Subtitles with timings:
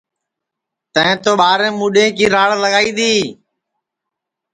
[0.93, 3.19] تیں تو ٻاریں موڈؔیں کی راڑ لگائی دؔی